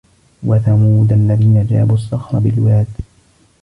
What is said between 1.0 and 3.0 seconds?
الَّذينَ جابُوا الصَّخرَ بِالوادِ